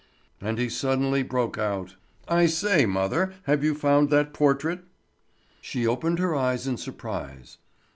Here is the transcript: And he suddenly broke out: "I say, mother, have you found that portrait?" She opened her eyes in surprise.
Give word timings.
And 0.41 0.57
he 0.57 0.67
suddenly 0.67 1.21
broke 1.21 1.59
out: 1.59 1.93
"I 2.27 2.47
say, 2.47 2.87
mother, 2.87 3.35
have 3.43 3.63
you 3.63 3.75
found 3.75 4.09
that 4.09 4.33
portrait?" 4.33 4.79
She 5.61 5.85
opened 5.85 6.17
her 6.17 6.35
eyes 6.35 6.65
in 6.65 6.77
surprise. 6.77 7.59